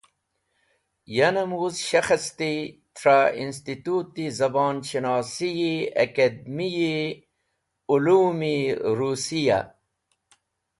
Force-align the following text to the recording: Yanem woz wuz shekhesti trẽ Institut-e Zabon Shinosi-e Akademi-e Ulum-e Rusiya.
Yanem 1.15 1.51
woz 1.59 1.75
wuz 1.79 1.85
shekhesti 1.87 2.53
trẽ 2.97 3.31
Institut-e 3.45 4.25
Zabon 4.37 4.75
Shinosi-e 4.87 5.71
Akademi-e 6.05 6.95
Ulum-e 7.93 8.55
Rusiya. 8.99 9.59